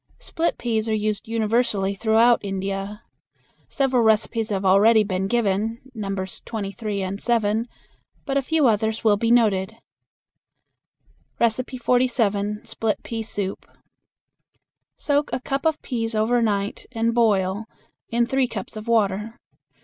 Split 0.17 0.57
peas 0.57 0.89
are 0.89 0.95
used 0.95 1.27
universally 1.27 1.93
throughout 1.93 2.39
India. 2.43 3.03
Several 3.69 4.01
recipes 4.01 4.49
have 4.49 4.65
already 4.65 5.03
been 5.03 5.27
given 5.27 5.79
(Nos. 5.93 6.41
23 6.43 7.03
and 7.03 7.21
7), 7.21 7.67
but 8.25 8.35
a 8.35 8.41
few 8.41 8.65
others 8.65 9.03
will 9.03 9.15
be 9.15 9.29
noted. 9.29 9.77
47. 11.37 12.65
Split 12.65 13.03
Pea 13.03 13.21
Soup. 13.21 13.67
Soak 14.97 15.31
a 15.31 15.39
cup 15.39 15.67
of 15.67 15.79
peas 15.83 16.15
over 16.15 16.41
night 16.41 16.87
and 16.91 17.13
boil 17.13 17.65
in 18.09 18.25
three 18.25 18.47
cups 18.47 18.75
of 18.75 18.87
water. 18.87 19.37